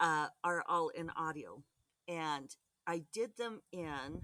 uh, 0.00 0.28
are 0.42 0.64
all 0.68 0.88
in 0.88 1.10
audio, 1.10 1.62
and 2.08 2.54
I 2.86 3.02
did 3.12 3.36
them 3.36 3.60
in. 3.72 4.22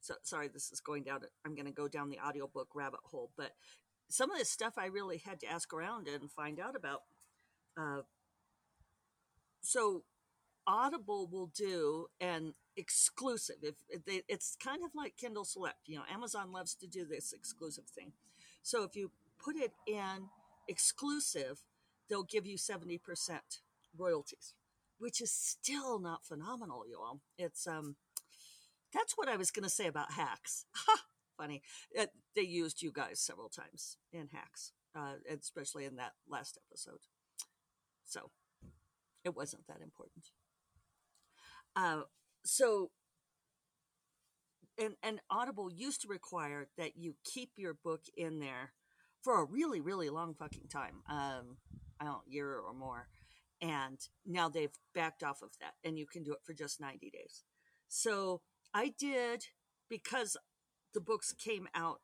So 0.00 0.14
sorry, 0.22 0.48
this 0.48 0.70
is 0.70 0.80
going 0.80 1.04
down. 1.04 1.20
I'm 1.44 1.54
going 1.54 1.66
to 1.66 1.72
go 1.72 1.88
down 1.88 2.10
the 2.10 2.20
audiobook 2.20 2.68
rabbit 2.74 3.00
hole, 3.04 3.30
but 3.36 3.52
some 4.08 4.30
of 4.30 4.38
this 4.38 4.50
stuff 4.50 4.74
I 4.76 4.86
really 4.86 5.18
had 5.18 5.40
to 5.40 5.50
ask 5.50 5.72
around 5.72 6.08
and 6.08 6.30
find 6.30 6.60
out 6.60 6.76
about. 6.76 7.02
Uh, 7.76 8.02
so 9.60 10.04
Audible 10.66 11.28
will 11.30 11.50
do 11.54 12.06
an 12.20 12.54
exclusive. 12.76 13.56
If, 13.88 14.04
they, 14.04 14.22
it's 14.28 14.56
kind 14.62 14.84
of 14.84 14.90
like 14.94 15.16
Kindle 15.16 15.44
Select, 15.44 15.78
you 15.86 15.96
know, 15.96 16.04
Amazon 16.12 16.52
loves 16.52 16.74
to 16.76 16.86
do 16.86 17.04
this 17.04 17.32
exclusive 17.32 17.86
thing. 17.86 18.12
So 18.62 18.82
if 18.82 18.96
you 18.96 19.10
put 19.42 19.56
it 19.56 19.72
in 19.86 20.28
exclusive, 20.68 21.62
they'll 22.08 22.24
give 22.24 22.46
you 22.46 22.56
70% 22.56 23.00
royalties, 23.96 24.54
which 24.98 25.20
is 25.20 25.32
still 25.32 25.98
not 25.98 26.24
phenomenal, 26.24 26.84
y'all. 26.88 27.20
It's 27.38 27.66
um 27.66 27.96
that's 28.92 29.14
what 29.16 29.28
I 29.28 29.36
was 29.36 29.50
going 29.50 29.64
to 29.64 29.70
say 29.70 29.86
about 29.86 30.12
hacks. 30.12 30.64
Ha! 30.74 31.02
Funny. 31.36 31.62
It, 31.90 32.10
they 32.34 32.42
used 32.42 32.80
you 32.80 32.90
guys 32.90 33.20
several 33.20 33.50
times 33.50 33.98
in 34.10 34.28
hacks, 34.32 34.72
uh, 34.94 35.14
especially 35.30 35.84
in 35.84 35.96
that 35.96 36.12
last 36.26 36.58
episode. 36.70 37.00
So 38.06 38.30
it 39.22 39.36
wasn't 39.36 39.66
that 39.66 39.82
important. 39.82 40.30
Uh, 41.74 42.02
so, 42.42 42.90
and, 44.78 44.94
and 45.02 45.20
Audible 45.28 45.70
used 45.70 46.00
to 46.02 46.08
require 46.08 46.68
that 46.78 46.96
you 46.96 47.16
keep 47.22 47.50
your 47.56 47.74
book 47.74 48.04
in 48.16 48.38
there 48.38 48.72
for 49.22 49.40
a 49.40 49.44
really, 49.44 49.80
really 49.80 50.10
long 50.10 50.34
fucking 50.34 50.68
time. 50.68 51.02
Um, 51.08 51.56
I 52.00 52.04
don't 52.04 52.22
year 52.26 52.58
or 52.58 52.74
more. 52.74 53.08
And 53.60 53.98
now 54.26 54.48
they've 54.48 54.74
backed 54.94 55.22
off 55.22 55.42
of 55.42 55.50
that 55.60 55.74
and 55.82 55.98
you 55.98 56.06
can 56.06 56.22
do 56.22 56.32
it 56.32 56.40
for 56.44 56.52
just 56.52 56.80
90 56.80 57.10
days. 57.10 57.44
So 57.88 58.42
I 58.74 58.92
did 58.98 59.46
because 59.88 60.36
the 60.92 61.00
books 61.00 61.32
came 61.32 61.68
out 61.74 62.00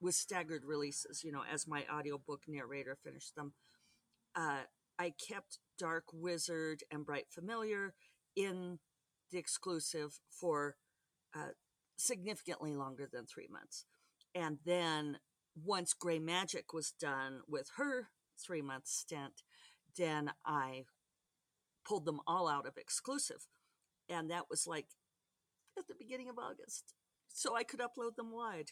with 0.00 0.14
staggered 0.14 0.64
releases, 0.64 1.24
you 1.24 1.32
know, 1.32 1.42
as 1.52 1.66
my 1.66 1.84
audiobook 1.92 2.42
narrator 2.46 2.96
finished 3.02 3.34
them. 3.34 3.54
Uh, 4.36 4.62
I 4.98 5.12
kept 5.28 5.58
Dark 5.78 6.04
Wizard 6.12 6.82
and 6.90 7.04
Bright 7.04 7.26
Familiar 7.30 7.94
in 8.36 8.78
the 9.32 9.38
exclusive 9.38 10.20
for 10.30 10.76
uh, 11.36 11.52
significantly 11.96 12.74
longer 12.74 13.08
than 13.12 13.26
three 13.26 13.48
months. 13.50 13.84
And 14.34 14.58
then 14.64 15.18
once 15.64 15.94
Grey 15.94 16.18
Magic 16.18 16.72
was 16.72 16.90
done 16.90 17.40
with 17.48 17.70
her 17.76 18.08
three 18.38 18.62
month 18.62 18.86
stint, 18.86 19.42
then 19.96 20.32
I 20.44 20.84
pulled 21.86 22.04
them 22.04 22.20
all 22.26 22.48
out 22.48 22.66
of 22.66 22.76
exclusive. 22.76 23.46
And 24.08 24.30
that 24.30 24.50
was 24.50 24.66
like 24.66 24.86
at 25.78 25.88
the 25.88 25.94
beginning 25.98 26.28
of 26.28 26.38
August. 26.38 26.94
So 27.28 27.56
I 27.56 27.62
could 27.62 27.80
upload 27.80 28.16
them 28.16 28.32
wide. 28.32 28.70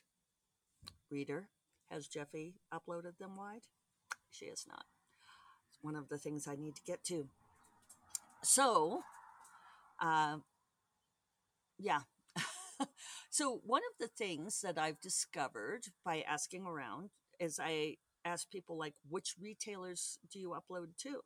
Reader, 1.11 1.49
has 1.91 2.09
Jeffe 2.09 2.55
uploaded 2.73 3.19
them 3.19 3.37
wide? 3.37 3.63
She 4.31 4.49
has 4.49 4.65
not. 4.67 4.85
It's 5.71 5.79
one 5.83 5.97
of 5.97 6.09
the 6.09 6.19
things 6.19 6.47
I 6.47 6.57
need 6.57 6.77
to 6.77 6.83
get 6.83 7.05
to. 7.05 7.29
So 8.43 9.03
uh, 10.01 10.39
yeah. 11.79 12.01
so, 13.31 13.61
one 13.65 13.83
of 13.91 13.99
the 13.99 14.09
things 14.09 14.61
that 14.63 14.79
I've 14.79 15.01
discovered 15.01 15.83
by 16.05 16.23
asking 16.23 16.65
around 16.67 17.11
is 17.41 17.59
I 17.63 17.97
ask 18.25 18.51
people, 18.51 18.79
like, 18.79 18.95
which 19.09 19.35
retailers 19.41 20.19
do 20.31 20.39
you 20.39 20.51
upload 20.57 20.97
to? 21.03 21.21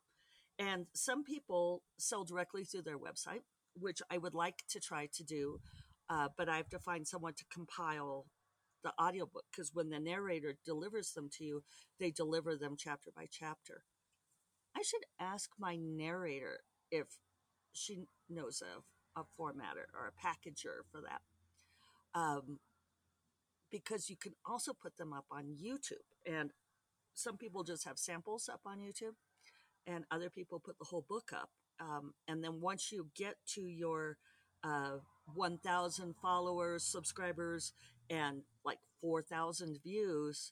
And 0.59 0.85
some 0.93 1.23
people 1.23 1.83
sell 1.97 2.23
directly 2.23 2.63
through 2.63 2.83
their 2.83 2.99
website, 2.99 3.41
which 3.75 4.01
I 4.11 4.17
would 4.17 4.35
like 4.35 4.63
to 4.69 4.79
try 4.79 5.07
to 5.13 5.23
do, 5.23 5.59
uh, 6.09 6.27
but 6.37 6.49
I 6.49 6.57
have 6.57 6.69
to 6.69 6.79
find 6.79 7.07
someone 7.07 7.33
to 7.33 7.45
compile 7.51 8.27
the 8.83 8.91
audiobook 9.01 9.45
because 9.51 9.71
when 9.73 9.89
the 9.89 9.99
narrator 9.99 10.55
delivers 10.65 11.13
them 11.13 11.29
to 11.37 11.43
you, 11.43 11.63
they 11.99 12.11
deliver 12.11 12.55
them 12.55 12.75
chapter 12.77 13.11
by 13.15 13.25
chapter. 13.29 13.83
I 14.75 14.81
should 14.81 15.03
ask 15.19 15.49
my 15.59 15.77
narrator 15.79 16.59
if 16.91 17.07
she 17.73 18.05
knows 18.29 18.61
of 18.61 18.83
a 19.15 19.21
formatter 19.39 19.87
or 19.93 20.07
a 20.07 20.27
packager 20.27 20.83
for 20.91 21.01
that. 21.01 21.21
Um, 22.13 22.59
because 23.71 24.09
you 24.09 24.17
can 24.17 24.33
also 24.45 24.73
put 24.73 24.97
them 24.97 25.13
up 25.13 25.25
on 25.31 25.55
YouTube. 25.61 26.05
And 26.25 26.51
some 27.13 27.37
people 27.37 27.63
just 27.63 27.85
have 27.85 27.97
samples 27.97 28.49
up 28.51 28.61
on 28.65 28.79
YouTube, 28.79 29.15
and 29.87 30.05
other 30.11 30.29
people 30.29 30.59
put 30.59 30.77
the 30.77 30.85
whole 30.85 31.05
book 31.07 31.31
up. 31.33 31.49
Um, 31.79 32.13
and 32.27 32.43
then 32.43 32.61
once 32.61 32.91
you 32.91 33.07
get 33.15 33.35
to 33.55 33.61
your 33.61 34.17
uh, 34.63 34.97
1,000 35.33 36.15
followers, 36.21 36.83
subscribers, 36.83 37.73
and 38.09 38.41
like 38.63 38.79
4,000 39.01 39.79
views, 39.83 40.51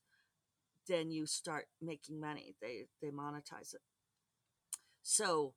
then 0.88 1.12
you 1.12 1.26
start 1.26 1.68
making 1.82 2.20
money. 2.20 2.56
They 2.62 2.86
they 3.02 3.10
monetize 3.10 3.74
it. 3.74 3.82
So 5.04 5.54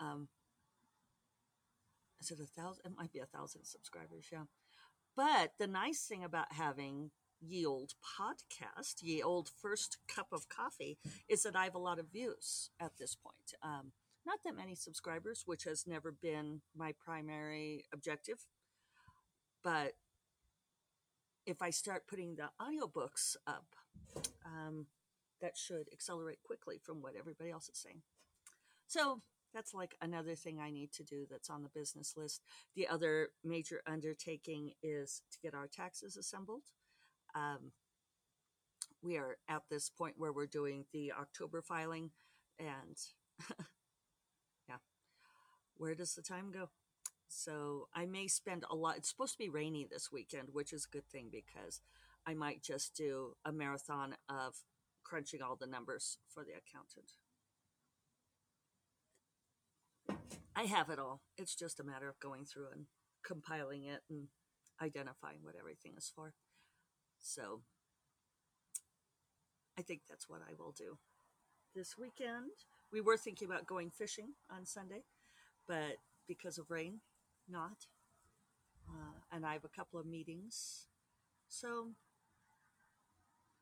um, 0.00 0.28
is 2.20 2.30
it 2.30 2.38
a 2.40 2.60
thousand? 2.60 2.86
It 2.86 2.92
might 2.96 3.12
be 3.12 3.18
a 3.18 3.26
thousand 3.26 3.64
subscribers, 3.64 4.28
yeah. 4.32 4.44
But 5.16 5.52
the 5.58 5.66
nice 5.66 6.06
thing 6.06 6.24
about 6.24 6.52
having 6.52 7.10
Ye 7.40 7.64
Old 7.64 7.94
Podcast, 8.18 9.02
Ye 9.02 9.22
Old 9.22 9.50
First 9.60 9.98
Cup 10.08 10.28
of 10.32 10.48
Coffee, 10.48 10.98
is 11.28 11.42
that 11.42 11.56
I 11.56 11.64
have 11.64 11.74
a 11.74 11.78
lot 11.78 11.98
of 11.98 12.12
views 12.12 12.70
at 12.80 12.92
this 12.98 13.14
point. 13.14 13.54
Um, 13.62 13.92
not 14.26 14.40
that 14.44 14.56
many 14.56 14.74
subscribers, 14.74 15.44
which 15.46 15.64
has 15.64 15.86
never 15.86 16.12
been 16.12 16.60
my 16.76 16.92
primary 17.04 17.86
objective. 17.92 18.46
But 19.62 19.94
if 21.46 21.62
I 21.62 21.70
start 21.70 22.06
putting 22.06 22.36
the 22.36 22.50
audiobooks 22.60 23.36
up, 23.46 23.74
um, 24.44 24.86
that 25.40 25.56
should 25.56 25.88
accelerate 25.92 26.42
quickly 26.42 26.78
from 26.82 27.00
what 27.00 27.14
everybody 27.18 27.50
else 27.50 27.68
is 27.68 27.78
saying. 27.78 28.02
So 28.86 29.22
that's 29.52 29.74
like 29.74 29.96
another 30.00 30.34
thing 30.34 30.60
I 30.60 30.70
need 30.70 30.92
to 30.92 31.04
do 31.04 31.26
that's 31.30 31.50
on 31.50 31.62
the 31.62 31.68
business 31.68 32.14
list. 32.16 32.42
The 32.74 32.88
other 32.88 33.30
major 33.44 33.80
undertaking 33.86 34.72
is 34.82 35.22
to 35.32 35.38
get 35.40 35.54
our 35.54 35.66
taxes 35.66 36.16
assembled. 36.16 36.62
Um, 37.34 37.72
we 39.02 39.16
are 39.16 39.36
at 39.48 39.62
this 39.70 39.90
point 39.90 40.14
where 40.18 40.32
we're 40.32 40.46
doing 40.46 40.84
the 40.92 41.12
October 41.18 41.62
filing, 41.62 42.10
and 42.58 42.98
yeah, 44.68 44.76
where 45.76 45.94
does 45.94 46.14
the 46.14 46.22
time 46.22 46.50
go? 46.50 46.70
So 47.28 47.88
I 47.94 48.06
may 48.06 48.26
spend 48.26 48.64
a 48.70 48.74
lot. 48.74 48.96
It's 48.96 49.08
supposed 49.08 49.32
to 49.32 49.38
be 49.38 49.48
rainy 49.48 49.86
this 49.90 50.10
weekend, 50.12 50.48
which 50.52 50.72
is 50.72 50.84
a 50.86 50.94
good 50.94 51.08
thing 51.08 51.28
because 51.30 51.80
I 52.26 52.34
might 52.34 52.62
just 52.62 52.94
do 52.96 53.36
a 53.44 53.52
marathon 53.52 54.16
of 54.28 54.56
crunching 55.04 55.40
all 55.40 55.56
the 55.56 55.66
numbers 55.66 56.18
for 56.28 56.44
the 56.44 56.52
accountant. 56.52 57.12
I 60.56 60.64
have 60.64 60.90
it 60.90 60.98
all. 60.98 61.20
It's 61.38 61.54
just 61.54 61.80
a 61.80 61.84
matter 61.84 62.08
of 62.08 62.20
going 62.20 62.44
through 62.44 62.68
and 62.72 62.86
compiling 63.24 63.84
it 63.84 64.00
and 64.08 64.28
identifying 64.82 65.38
what 65.42 65.54
everything 65.58 65.92
is 65.96 66.10
for. 66.14 66.34
So 67.18 67.62
I 69.78 69.82
think 69.82 70.02
that's 70.08 70.28
what 70.28 70.40
I 70.42 70.54
will 70.58 70.72
do 70.72 70.98
this 71.74 71.96
weekend. 71.96 72.50
we 72.92 73.00
were 73.00 73.16
thinking 73.16 73.46
about 73.46 73.66
going 73.66 73.90
fishing 73.90 74.30
on 74.50 74.66
Sunday, 74.66 75.04
but 75.68 75.96
because 76.26 76.58
of 76.58 76.70
rain, 76.70 77.00
not. 77.48 77.86
Uh, 78.88 79.20
and 79.32 79.46
I 79.46 79.52
have 79.52 79.64
a 79.64 79.68
couple 79.68 80.00
of 80.00 80.06
meetings. 80.06 80.86
So 81.48 81.90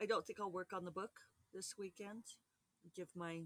I 0.01 0.07
don't 0.07 0.27
think 0.27 0.41
I'll 0.41 0.51
work 0.51 0.73
on 0.73 0.85
the 0.85 0.91
book 0.91 1.11
this 1.53 1.75
weekend. 1.79 2.23
Give 2.97 3.09
my 3.15 3.43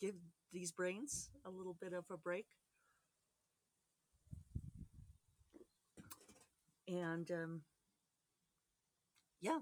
give 0.00 0.14
these 0.52 0.72
brains 0.72 1.30
a 1.44 1.50
little 1.50 1.76
bit 1.80 1.92
of 1.92 2.04
a 2.10 2.16
break. 2.16 2.46
And 6.88 7.30
um, 7.30 7.62
yeah, 9.40 9.58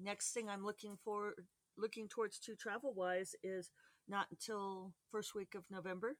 next 0.00 0.32
thing 0.32 0.48
I'm 0.48 0.64
looking 0.64 0.96
for, 1.04 1.34
looking 1.76 2.08
towards 2.08 2.38
to 2.40 2.54
travel 2.54 2.94
wise 2.94 3.34
is 3.42 3.70
not 4.08 4.26
until 4.30 4.94
first 5.10 5.34
week 5.34 5.54
of 5.54 5.64
November 5.70 6.16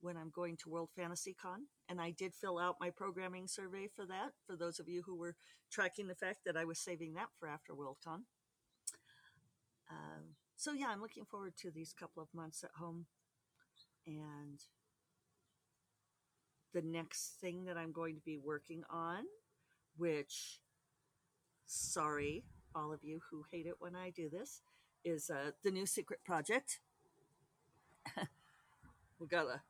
when 0.00 0.16
I'm 0.16 0.30
going 0.32 0.56
to 0.58 0.70
World 0.70 0.90
Fantasy 0.96 1.34
Con. 1.40 1.62
And 1.88 2.00
I 2.00 2.12
did 2.12 2.34
fill 2.34 2.58
out 2.58 2.76
my 2.80 2.90
programming 2.90 3.48
survey 3.48 3.88
for 3.94 4.06
that, 4.06 4.30
for 4.46 4.56
those 4.56 4.78
of 4.78 4.88
you 4.88 5.02
who 5.04 5.16
were 5.16 5.34
tracking 5.70 6.06
the 6.06 6.14
fact 6.14 6.38
that 6.46 6.56
I 6.56 6.64
was 6.64 6.78
saving 6.78 7.14
that 7.14 7.28
for 7.38 7.48
after 7.48 7.72
Worldcon. 7.72 8.14
Um, 8.14 8.24
so, 10.58 10.74
yeah, 10.74 10.88
I'm 10.90 11.00
looking 11.00 11.24
forward 11.24 11.54
to 11.62 11.70
these 11.70 11.94
couple 11.98 12.22
of 12.22 12.28
months 12.34 12.62
at 12.62 12.72
home. 12.78 13.06
And 14.06 14.60
the 16.74 16.82
next 16.82 17.36
thing 17.40 17.64
that 17.64 17.78
I'm 17.78 17.92
going 17.92 18.14
to 18.16 18.20
be 18.20 18.36
working 18.36 18.82
on, 18.90 19.24
which, 19.96 20.60
sorry, 21.64 22.44
all 22.74 22.92
of 22.92 23.02
you 23.02 23.20
who 23.30 23.44
hate 23.50 23.66
it 23.66 23.76
when 23.78 23.96
I 23.96 24.10
do 24.10 24.28
this, 24.28 24.60
is 25.02 25.30
uh, 25.30 25.52
the 25.64 25.70
new 25.70 25.86
secret 25.86 26.20
project. 26.24 26.80
we 29.18 29.26
got 29.26 29.46
a 29.46 29.62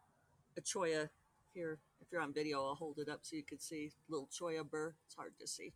a 0.58 0.60
cholla 0.60 1.08
here. 1.54 1.78
If 2.00 2.08
you're 2.12 2.20
on 2.20 2.34
video, 2.34 2.64
I'll 2.64 2.74
hold 2.74 2.98
it 2.98 3.08
up 3.08 3.20
so 3.22 3.36
you 3.36 3.44
can 3.44 3.60
see 3.60 3.92
little 4.08 4.28
cholla 4.28 4.64
burr. 4.68 4.94
It's 5.06 5.14
hard 5.14 5.32
to 5.40 5.46
see. 5.46 5.72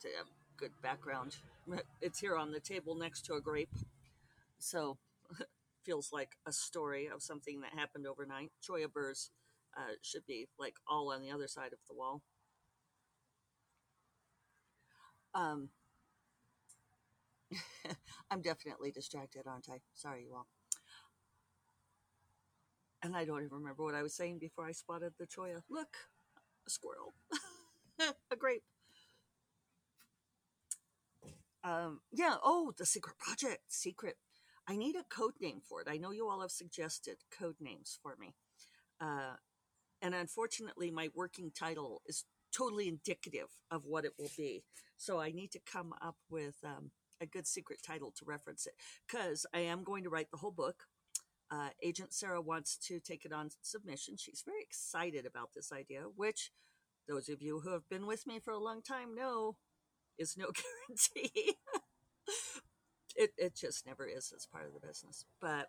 To 0.00 0.08
have 0.18 0.26
good 0.56 0.72
background. 0.82 1.36
It's 2.00 2.18
here 2.18 2.36
on 2.36 2.50
the 2.50 2.58
table 2.58 2.96
next 2.96 3.24
to 3.26 3.34
a 3.34 3.40
grape, 3.40 3.70
so 4.58 4.98
feels 5.84 6.10
like 6.12 6.36
a 6.44 6.52
story 6.52 7.06
of 7.06 7.22
something 7.22 7.60
that 7.60 7.78
happened 7.78 8.04
overnight. 8.06 8.50
Cholla 8.60 8.92
burrs 8.92 9.30
uh, 9.76 9.94
should 10.02 10.26
be 10.26 10.48
like 10.58 10.74
all 10.88 11.12
on 11.12 11.22
the 11.22 11.30
other 11.30 11.46
side 11.46 11.72
of 11.72 11.78
the 11.88 11.94
wall. 11.94 12.22
Um, 15.34 15.68
I'm 18.30 18.42
definitely 18.42 18.90
distracted, 18.90 19.42
aren't 19.46 19.68
I? 19.70 19.78
Sorry, 19.94 20.24
you 20.24 20.34
all 20.34 20.48
and 23.02 23.16
I 23.16 23.24
don't 23.24 23.42
even 23.42 23.58
remember 23.58 23.82
what 23.82 23.94
I 23.94 24.02
was 24.02 24.14
saying 24.14 24.38
before 24.38 24.66
I 24.66 24.72
spotted 24.72 25.12
the 25.18 25.26
Cholla. 25.26 25.62
Look, 25.68 25.96
a 26.66 26.70
squirrel, 26.70 27.14
a 28.30 28.36
grape. 28.36 28.62
Um, 31.64 32.00
yeah. 32.12 32.36
Oh, 32.42 32.72
the 32.76 32.86
secret 32.86 33.18
project. 33.18 33.60
Secret. 33.68 34.16
I 34.68 34.76
need 34.76 34.96
a 34.96 35.04
code 35.14 35.34
name 35.40 35.60
for 35.68 35.80
it. 35.80 35.88
I 35.90 35.96
know 35.96 36.12
you 36.12 36.28
all 36.28 36.40
have 36.40 36.50
suggested 36.50 37.16
code 37.36 37.56
names 37.60 37.98
for 38.02 38.16
me. 38.18 38.34
Uh, 39.00 39.34
and 40.00 40.14
unfortunately, 40.14 40.90
my 40.90 41.08
working 41.14 41.50
title 41.56 42.02
is 42.06 42.24
totally 42.56 42.88
indicative 42.88 43.48
of 43.70 43.84
what 43.84 44.04
it 44.04 44.12
will 44.18 44.30
be. 44.36 44.64
So 44.96 45.20
I 45.20 45.32
need 45.32 45.50
to 45.52 45.60
come 45.60 45.94
up 46.00 46.16
with 46.30 46.56
um, 46.64 46.90
a 47.20 47.26
good 47.26 47.46
secret 47.46 47.80
title 47.84 48.12
to 48.16 48.24
reference 48.24 48.66
it 48.66 48.74
because 49.06 49.46
I 49.54 49.60
am 49.60 49.84
going 49.84 50.04
to 50.04 50.10
write 50.10 50.30
the 50.30 50.38
whole 50.38 50.52
book. 50.52 50.84
Uh, 51.50 51.68
Agent 51.82 52.14
Sarah 52.14 52.40
wants 52.40 52.76
to 52.88 52.98
take 52.98 53.24
it 53.24 53.32
on 53.32 53.50
submission. 53.60 54.16
She's 54.16 54.42
very 54.44 54.62
excited 54.62 55.26
about 55.26 55.50
this 55.54 55.72
idea, 55.72 56.02
which 56.14 56.50
those 57.08 57.28
of 57.28 57.42
you 57.42 57.60
who 57.60 57.72
have 57.72 57.88
been 57.88 58.06
with 58.06 58.26
me 58.26 58.38
for 58.38 58.52
a 58.52 58.58
long 58.62 58.80
time 58.80 59.14
know 59.14 59.56
is 60.22 60.36
no 60.36 60.46
guarantee. 60.88 61.56
it, 63.16 63.32
it 63.36 63.54
just 63.54 63.86
never 63.86 64.06
is 64.06 64.32
as 64.34 64.46
part 64.46 64.66
of 64.66 64.72
the 64.72 64.86
business. 64.86 65.26
But 65.40 65.68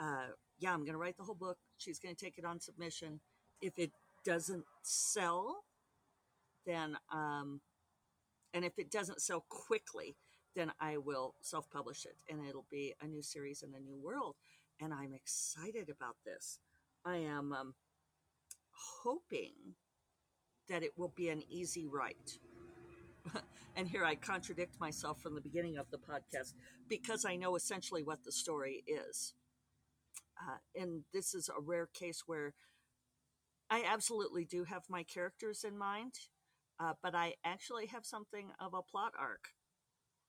uh, 0.00 0.32
yeah, 0.58 0.72
I'm 0.72 0.80
going 0.80 0.92
to 0.92 0.98
write 0.98 1.16
the 1.16 1.24
whole 1.24 1.34
book. 1.34 1.58
She's 1.76 1.98
going 1.98 2.14
to 2.14 2.24
take 2.24 2.38
it 2.38 2.44
on 2.44 2.60
submission. 2.60 3.20
If 3.60 3.78
it 3.78 3.92
doesn't 4.24 4.64
sell, 4.82 5.64
then, 6.64 6.96
um, 7.12 7.60
and 8.54 8.64
if 8.64 8.78
it 8.78 8.90
doesn't 8.90 9.20
sell 9.20 9.44
quickly, 9.48 10.16
then 10.54 10.72
I 10.80 10.98
will 10.98 11.34
self 11.40 11.70
publish 11.70 12.04
it 12.04 12.16
and 12.28 12.46
it'll 12.46 12.66
be 12.70 12.94
a 13.00 13.06
new 13.06 13.22
series 13.22 13.62
in 13.62 13.74
a 13.74 13.80
new 13.80 13.98
world 13.98 14.36
and 14.80 14.92
I'm 14.92 15.14
excited 15.14 15.88
about 15.88 16.16
this. 16.24 16.58
I 17.04 17.16
am 17.16 17.52
um, 17.52 17.74
hoping 19.02 19.76
that 20.68 20.82
it 20.82 20.92
will 20.96 21.12
be 21.14 21.28
an 21.28 21.42
easy 21.48 21.86
write. 21.86 22.38
and 23.76 23.88
here 23.88 24.04
I 24.04 24.14
contradict 24.14 24.80
myself 24.80 25.20
from 25.20 25.34
the 25.34 25.40
beginning 25.40 25.76
of 25.76 25.90
the 25.90 25.98
podcast 25.98 26.54
because 26.88 27.24
I 27.24 27.36
know 27.36 27.56
essentially 27.56 28.02
what 28.02 28.24
the 28.24 28.32
story 28.32 28.84
is. 28.86 29.34
Uh, 30.40 30.58
and 30.80 31.02
this 31.12 31.34
is 31.34 31.48
a 31.48 31.60
rare 31.60 31.88
case 31.92 32.22
where 32.26 32.54
I 33.70 33.84
absolutely 33.86 34.44
do 34.44 34.64
have 34.64 34.82
my 34.88 35.02
characters 35.02 35.64
in 35.64 35.78
mind, 35.78 36.14
uh, 36.80 36.94
but 37.02 37.14
I 37.14 37.34
actually 37.44 37.86
have 37.86 38.04
something 38.04 38.50
of 38.60 38.74
a 38.74 38.82
plot 38.82 39.12
arc. 39.18 39.48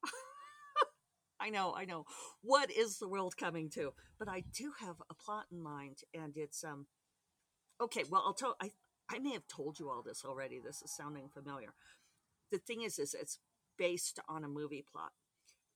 I 1.39 1.49
know, 1.49 1.73
I 1.75 1.85
know. 1.85 2.05
What 2.41 2.71
is 2.71 2.99
the 2.99 3.07
world 3.09 3.35
coming 3.37 3.69
to? 3.71 3.93
But 4.17 4.29
I 4.29 4.43
do 4.55 4.71
have 4.79 4.95
a 5.09 5.13
plot 5.13 5.45
in 5.51 5.61
mind, 5.61 5.99
and 6.13 6.33
it's 6.37 6.63
um. 6.63 6.87
Okay, 7.81 8.03
well, 8.09 8.23
I'll 8.25 8.33
tell. 8.33 8.55
I 8.61 8.71
I 9.09 9.19
may 9.19 9.33
have 9.33 9.47
told 9.47 9.79
you 9.79 9.89
all 9.89 10.03
this 10.03 10.23
already. 10.25 10.59
This 10.63 10.81
is 10.81 10.95
sounding 10.95 11.27
familiar. 11.27 11.73
The 12.53 12.59
thing 12.59 12.83
is, 12.83 12.99
is 12.99 13.15
it's 13.15 13.39
based 13.79 14.19
on 14.29 14.43
a 14.43 14.47
movie 14.47 14.85
plot, 14.91 15.13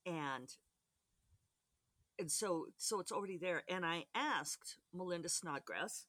and 0.06 0.48
and 2.20 2.32
so 2.32 2.68
so 2.78 3.00
it's 3.00 3.12
already 3.12 3.40
there. 3.40 3.64
And 3.68 3.84
I 3.84 4.06
asked 4.14 4.78
Melinda 4.94 5.28
Snodgrass, 5.28 6.06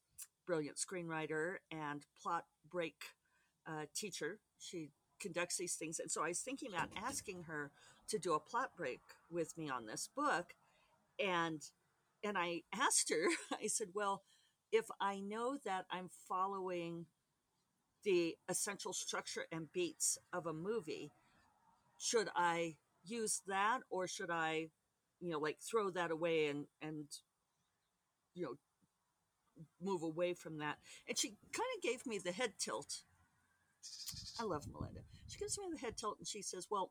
brilliant 0.47 0.77
screenwriter 0.77 1.57
and 1.73 2.05
plot 2.23 2.45
break 2.71 2.97
uh, 3.67 3.87
teacher. 3.97 4.41
She 4.59 4.91
conducts 5.19 5.57
these 5.57 5.75
things, 5.77 5.99
and 6.01 6.11
so 6.11 6.23
I 6.23 6.29
was 6.29 6.41
thinking 6.41 6.71
about 6.75 6.91
asking 7.03 7.45
her 7.45 7.73
to 8.11 8.19
do 8.19 8.35
a 8.35 8.41
plot 8.41 8.73
break 8.77 9.01
with 9.31 9.57
me 9.57 9.71
on 9.71 9.87
this 9.87 10.11
book 10.15 10.53
and 11.19 11.63
and 12.25 12.37
I 12.39 12.63
asked 12.75 13.11
her 13.11 13.29
I 13.63 13.67
said 13.69 13.89
well 13.95 14.23
if 14.73 14.87
I 15.01 15.21
know 15.21 15.57
that 15.65 15.87
I'm 15.91 16.11
following 16.29 17.07
the 18.09 18.35
essential 18.49 18.94
structure 18.94 19.44
and 19.53 19.71
beats 19.71 20.16
of 20.33 20.47
a 20.47 20.53
movie 20.55 21.12
should 21.99 22.31
I 22.35 22.77
use 23.05 23.42
that 23.47 23.81
or 23.90 24.07
should 24.09 24.31
I 24.31 24.71
you 25.21 25.31
know 25.31 25.38
like 25.38 25.59
throw 25.61 25.90
that 25.90 26.11
away 26.11 26.47
and 26.47 26.66
and 26.81 27.07
you 28.35 28.44
know 28.44 28.55
move 29.81 30.03
away 30.03 30.35
from 30.35 30.59
that 30.59 30.79
and 31.09 31.18
she 31.18 31.37
kind 31.53 31.68
of 31.77 31.83
gave 31.83 32.07
me 32.07 32.18
the 32.18 32.33
head 32.33 32.53
tilt 32.59 33.03
I 34.40 34.44
love 34.44 34.66
Melinda. 34.73 35.01
She 35.29 35.38
gives 35.38 35.59
me 35.59 35.64
the 35.73 35.79
head 35.79 35.97
tilt 35.97 36.18
and 36.18 36.27
she 36.27 36.42
says, 36.42 36.68
Well, 36.71 36.90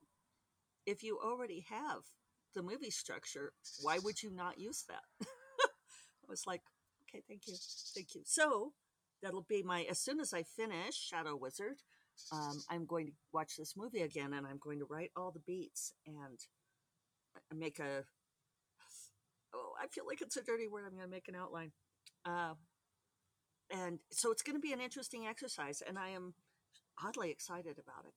if 0.85 1.03
you 1.03 1.19
already 1.23 1.65
have 1.69 2.03
the 2.55 2.63
movie 2.63 2.91
structure, 2.91 3.53
why 3.81 3.99
would 3.99 4.21
you 4.23 4.31
not 4.31 4.59
use 4.59 4.83
that? 4.89 5.03
I 5.21 5.27
was 6.29 6.45
like, 6.47 6.61
okay, 7.09 7.23
thank 7.27 7.47
you. 7.47 7.55
Thank 7.95 8.15
you. 8.15 8.21
So 8.25 8.73
that'll 9.21 9.45
be 9.47 9.63
my, 9.63 9.83
as 9.83 9.99
soon 9.99 10.19
as 10.19 10.33
I 10.33 10.43
finish 10.43 10.95
Shadow 10.95 11.35
Wizard, 11.35 11.77
um, 12.31 12.63
I'm 12.69 12.85
going 12.85 13.07
to 13.07 13.13
watch 13.31 13.57
this 13.57 13.75
movie 13.77 14.01
again 14.01 14.33
and 14.33 14.45
I'm 14.47 14.59
going 14.59 14.79
to 14.79 14.87
write 14.89 15.11
all 15.15 15.31
the 15.31 15.39
beats 15.39 15.93
and 16.05 16.39
make 17.53 17.79
a, 17.79 18.03
oh, 19.53 19.73
I 19.81 19.87
feel 19.87 20.05
like 20.07 20.21
it's 20.21 20.37
a 20.37 20.43
dirty 20.43 20.67
word. 20.67 20.85
I'm 20.85 20.95
going 20.95 21.07
to 21.07 21.11
make 21.11 21.27
an 21.27 21.35
outline. 21.35 21.71
Uh, 22.25 22.53
and 23.69 23.99
so 24.11 24.31
it's 24.31 24.41
going 24.41 24.55
to 24.55 24.61
be 24.61 24.73
an 24.73 24.81
interesting 24.81 25.27
exercise 25.27 25.83
and 25.87 25.99
I 25.99 26.09
am 26.09 26.33
oddly 27.03 27.29
excited 27.29 27.77
about 27.77 28.05
it. 28.05 28.13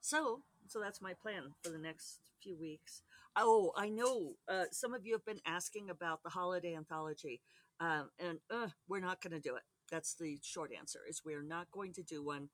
So 0.00 0.42
so 0.70 0.78
that's 0.80 1.02
my 1.02 1.14
plan 1.14 1.54
for 1.62 1.70
the 1.70 1.78
next 1.78 2.20
few 2.42 2.56
weeks. 2.56 3.02
Oh, 3.36 3.72
I 3.76 3.88
know 3.88 4.34
uh, 4.48 4.64
some 4.70 4.94
of 4.94 5.04
you 5.04 5.12
have 5.14 5.24
been 5.24 5.40
asking 5.44 5.90
about 5.90 6.22
the 6.22 6.30
holiday 6.30 6.76
anthology, 6.76 7.40
um, 7.80 8.10
and 8.18 8.38
uh, 8.50 8.68
we're 8.88 9.00
not 9.00 9.20
going 9.22 9.32
to 9.32 9.40
do 9.40 9.56
it. 9.56 9.62
That's 9.90 10.14
the 10.14 10.38
short 10.42 10.70
answer. 10.76 11.00
Is 11.08 11.22
we're 11.24 11.42
not 11.42 11.70
going 11.72 11.92
to 11.94 12.02
do 12.02 12.22
one. 12.22 12.48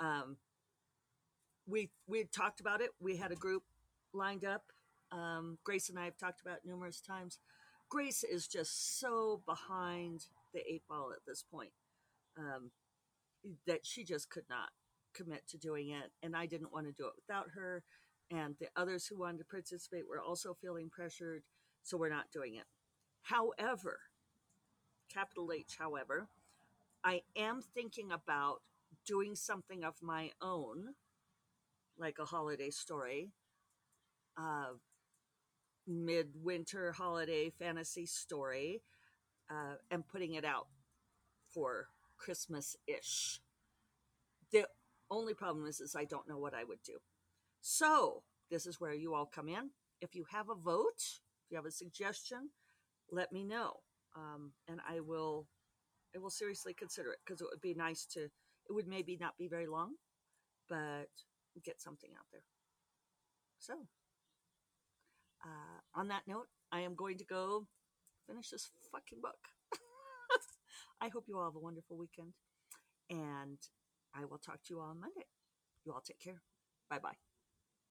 Um, 0.00 0.36
we 1.66 1.90
we 2.06 2.24
talked 2.24 2.60
about 2.60 2.80
it. 2.80 2.90
We 3.00 3.16
had 3.16 3.32
a 3.32 3.36
group 3.36 3.62
lined 4.12 4.44
up. 4.44 4.64
Um, 5.10 5.58
Grace 5.64 5.88
and 5.88 5.98
I 5.98 6.04
have 6.04 6.16
talked 6.16 6.40
about 6.40 6.58
numerous 6.64 7.00
times. 7.00 7.38
Grace 7.88 8.24
is 8.24 8.48
just 8.48 8.98
so 8.98 9.42
behind 9.46 10.26
the 10.54 10.60
eight 10.60 10.82
ball 10.88 11.12
at 11.12 11.24
this 11.26 11.44
point 11.50 11.72
um, 12.38 12.70
that 13.66 13.84
she 13.84 14.04
just 14.04 14.30
could 14.30 14.44
not 14.48 14.70
commit 15.14 15.46
to 15.48 15.58
doing 15.58 15.90
it, 15.90 16.10
and 16.22 16.34
I 16.34 16.46
didn't 16.46 16.72
want 16.72 16.86
to 16.86 16.92
do 16.92 17.06
it 17.06 17.12
without 17.16 17.50
her. 17.54 17.84
And 18.30 18.56
the 18.58 18.68
others 18.76 19.06
who 19.06 19.18
wanted 19.18 19.38
to 19.38 19.44
participate 19.44 20.08
were 20.08 20.20
also 20.20 20.56
feeling 20.60 20.88
pressured. 20.90 21.42
So 21.82 21.98
we're 21.98 22.08
not 22.08 22.30
doing 22.32 22.54
it. 22.54 22.64
However, 23.22 23.98
capital 25.12 25.52
H, 25.52 25.76
however, 25.78 26.28
I 27.04 27.22
am 27.36 27.60
thinking 27.62 28.10
about 28.12 28.62
doing 29.06 29.34
something 29.34 29.84
of 29.84 29.94
my 30.02 30.30
own, 30.40 30.94
like 31.98 32.18
a 32.18 32.24
holiday 32.24 32.70
story, 32.70 33.30
uh, 34.36 34.74
midwinter 35.86 36.92
holiday 36.92 37.50
fantasy 37.50 38.06
story, 38.06 38.82
uh, 39.50 39.74
and 39.90 40.06
putting 40.06 40.34
it 40.34 40.44
out 40.44 40.68
for 41.52 41.88
Christmas 42.16 42.76
ish. 42.86 43.40
The 44.52 44.66
only 45.10 45.34
problem 45.34 45.66
is, 45.66 45.80
is 45.80 45.96
I 45.96 46.04
don't 46.04 46.28
know 46.28 46.38
what 46.38 46.54
I 46.54 46.64
would 46.64 46.82
do. 46.84 46.98
So 47.60 48.22
this 48.50 48.66
is 48.66 48.80
where 48.80 48.94
you 48.94 49.14
all 49.14 49.26
come 49.26 49.48
in. 49.48 49.70
If 50.00 50.14
you 50.14 50.24
have 50.30 50.48
a 50.48 50.54
vote, 50.54 51.02
if 51.44 51.50
you 51.50 51.56
have 51.56 51.66
a 51.66 51.70
suggestion, 51.70 52.50
let 53.10 53.32
me 53.32 53.44
know, 53.44 53.80
um, 54.16 54.52
and 54.68 54.80
I 54.88 55.00
will. 55.00 55.46
I 56.14 56.18
will 56.18 56.30
seriously 56.30 56.74
consider 56.74 57.12
it 57.12 57.20
because 57.24 57.40
it 57.40 57.48
would 57.50 57.60
be 57.60 57.74
nice 57.74 58.06
to. 58.12 58.24
It 58.24 58.72
would 58.72 58.86
maybe 58.86 59.16
not 59.20 59.38
be 59.38 59.48
very 59.48 59.66
long, 59.66 59.94
but 60.68 61.08
get 61.64 61.80
something 61.80 62.10
out 62.16 62.26
there. 62.32 62.44
So, 63.58 63.74
uh, 65.44 65.80
on 66.00 66.08
that 66.08 66.22
note, 66.26 66.48
I 66.70 66.80
am 66.80 66.94
going 66.94 67.18
to 67.18 67.24
go 67.24 67.66
finish 68.26 68.50
this 68.50 68.70
fucking 68.90 69.20
book. 69.20 69.38
I 71.00 71.08
hope 71.08 71.24
you 71.28 71.38
all 71.38 71.44
have 71.44 71.56
a 71.56 71.60
wonderful 71.60 71.96
weekend, 71.96 72.32
and 73.10 73.58
I 74.14 74.24
will 74.24 74.38
talk 74.38 74.62
to 74.64 74.74
you 74.74 74.80
all 74.80 74.90
on 74.90 75.00
Monday. 75.00 75.26
You 75.84 75.92
all 75.92 76.02
take 76.06 76.20
care. 76.20 76.42
Bye 76.90 76.98
bye. 76.98 77.31